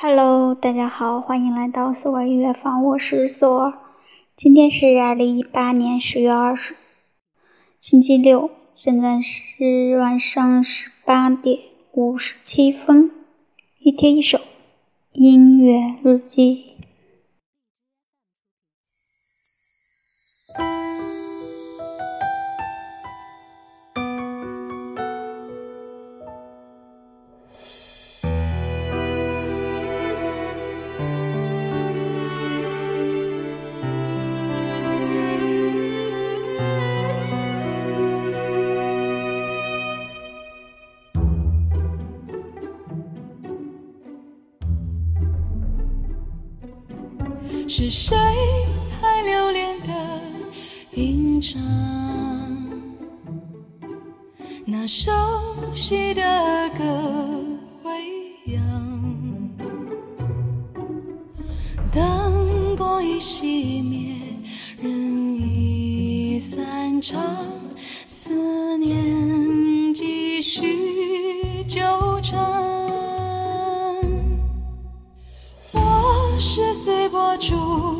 [0.00, 3.72] Hello，大家好，欢迎来到索尔音乐坊，我是索尔。
[4.36, 6.76] 今天是二零一八年十月二十，
[7.80, 11.58] 星期六，现在是晚上十八点
[11.94, 13.10] 五十七分。
[13.80, 14.38] 一天一首
[15.10, 16.77] 音乐日记。
[47.70, 48.16] 是谁
[48.98, 49.92] 还留恋的
[50.94, 51.60] 吟唱
[54.64, 55.12] 那熟
[55.74, 56.22] 悉的
[56.78, 57.44] 歌
[57.84, 59.50] 未央？
[61.92, 64.16] 灯光已熄灭，
[64.80, 67.22] 人已散场，
[77.48, 77.97] 随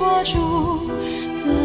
[0.00, 0.86] 握住
[1.44, 1.63] 的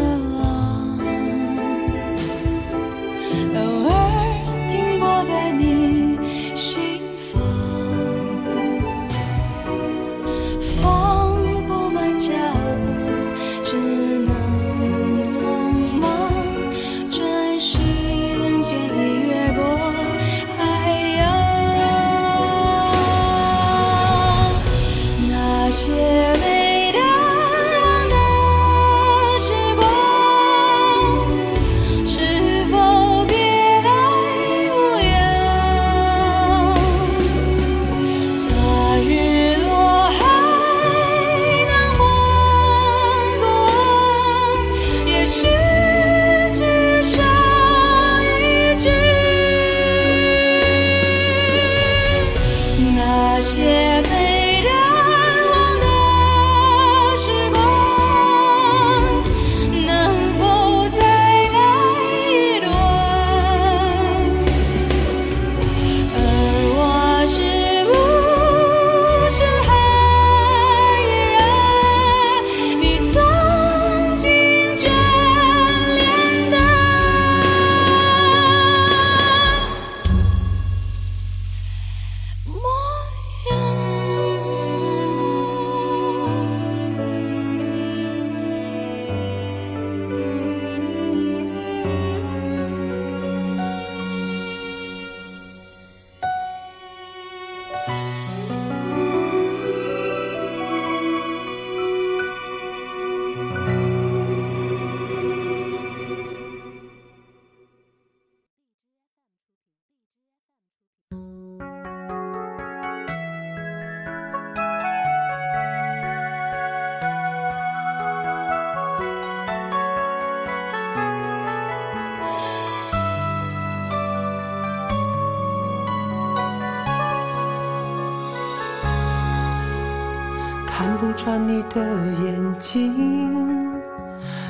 [131.22, 131.84] 穿你的
[132.24, 133.70] 眼睛，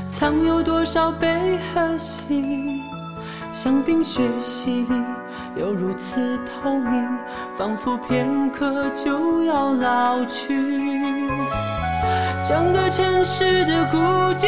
[0.09, 2.81] 藏有多少悲和喜？
[3.53, 4.95] 像冰雪洗礼，
[5.57, 7.09] 又如此透明，
[7.59, 10.89] 仿佛片刻就要老去。
[12.49, 13.99] 整个城市的孤
[14.39, 14.47] 寂，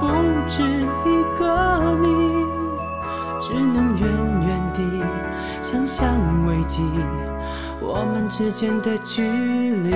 [0.00, 0.08] 不
[0.48, 2.44] 止一个你，
[3.40, 4.08] 只能远
[4.48, 5.06] 远地
[5.62, 6.08] 想象
[6.48, 6.82] 危机。
[7.84, 9.92] 我们之间的距离，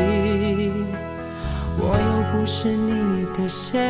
[1.78, 3.88] 我又不是你的谁，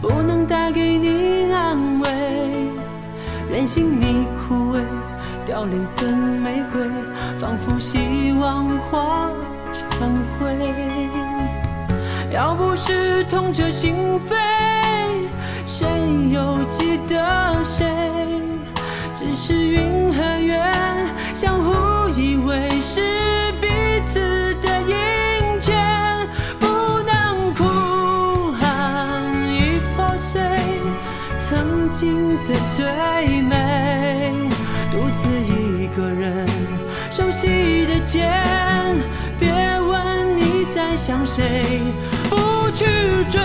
[0.00, 2.08] 不能带给你安慰，
[3.50, 4.80] 任性你枯萎
[5.46, 6.06] 凋零的
[6.42, 6.88] 玫瑰，
[7.38, 9.30] 仿佛希望化
[9.90, 10.74] 成灰。
[12.30, 13.94] 要不是痛彻心
[14.28, 14.34] 扉，
[15.66, 15.86] 谁
[16.30, 17.86] 又记得谁？
[19.14, 20.62] 只是云和月
[21.34, 21.72] 相互
[22.16, 23.00] 以为，是
[23.60, 23.68] 彼
[24.10, 25.76] 此的阴间，
[26.58, 26.66] 不
[27.04, 29.22] 能哭喊
[29.52, 30.40] 已破碎
[31.48, 32.86] 曾经的最
[33.42, 34.32] 美，
[34.90, 36.46] 独自一个人
[37.10, 38.30] 熟悉的街，
[39.38, 41.82] 别问你在想谁，
[42.30, 42.84] 不去
[43.28, 43.38] 追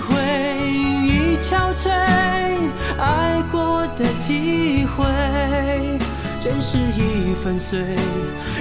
[0.00, 0.16] 回
[0.68, 1.90] 已憔悴
[2.98, 5.04] 爱过的机会。
[6.44, 7.80] 真是已粉碎，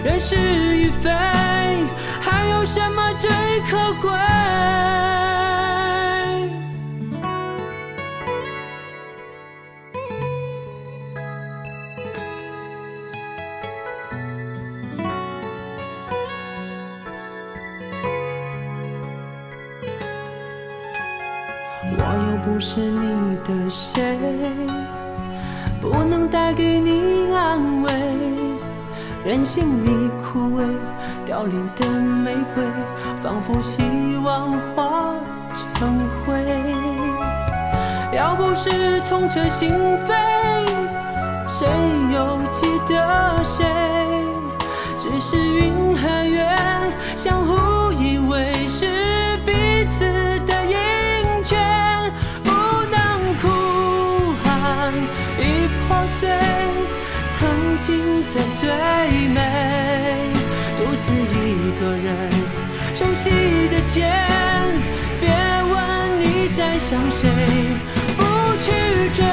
[0.05, 1.09] 人是与非，
[2.21, 3.29] 还有什么最
[3.69, 4.09] 可贵？
[21.97, 21.99] 我
[22.31, 24.01] 又不是你的谁，
[25.83, 27.91] 不能带给你安慰，
[29.25, 30.63] 任性你枯萎
[31.25, 32.63] 凋零的玫瑰，
[33.21, 33.83] 仿佛希
[34.23, 35.13] 望化
[35.75, 36.41] 成灰。
[38.15, 39.69] 要不是痛彻心
[40.07, 40.65] 扉，
[41.49, 41.67] 谁
[42.15, 43.65] 又记得谁？
[44.97, 46.47] 只是云和月
[47.17, 48.85] 相互以为，是
[49.45, 49.51] 彼
[49.91, 50.05] 此
[50.47, 50.53] 的
[57.73, 57.97] 曾经
[58.33, 58.69] 的最
[59.29, 59.39] 美，
[60.77, 62.29] 独自一个人
[62.93, 63.31] 熟悉
[63.69, 64.07] 的街，
[65.19, 65.73] 别问
[66.19, 67.27] 你在想谁，
[68.15, 68.21] 不
[68.61, 68.69] 去
[69.11, 69.25] 追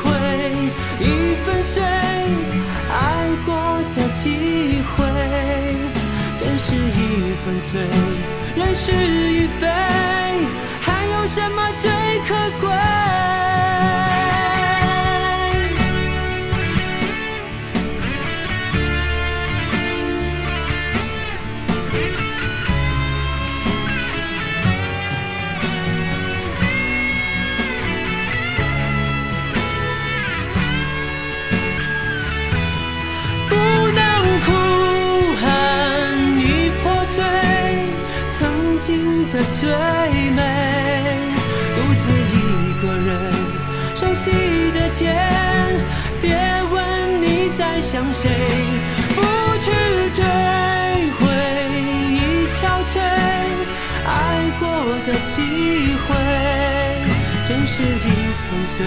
[0.00, 0.08] 悔
[1.00, 1.04] 已
[1.44, 1.82] 粉碎
[2.88, 3.52] 爱过
[3.94, 5.04] 的机会，
[6.38, 7.82] 真是已粉碎，
[8.56, 9.66] 人是与非，
[10.80, 11.90] 还有什么最
[12.26, 12.70] 可贵？
[38.80, 39.68] 静的最
[40.30, 40.40] 美，
[41.76, 42.34] 独自一
[42.80, 43.08] 个人
[43.94, 44.30] 熟悉
[44.72, 45.14] 的街，
[46.20, 46.34] 别
[46.72, 48.28] 问你在想谁，
[49.14, 49.20] 不
[49.62, 49.70] 去
[50.14, 50.24] 追
[51.18, 51.20] 回
[52.10, 52.58] 已憔
[52.92, 52.94] 悴
[54.06, 54.62] 爱过
[55.06, 55.36] 的机
[56.06, 56.08] 会，
[57.46, 57.84] 真是已
[58.46, 58.78] 粉碎，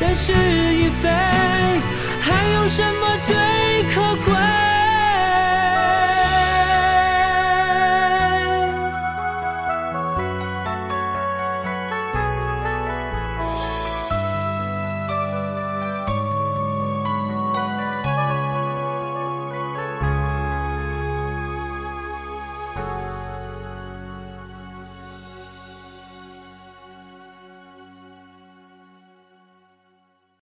[0.00, 0.32] 人事
[0.74, 1.08] 已非，
[2.20, 3.34] 还有什么最
[3.94, 4.77] 可贵？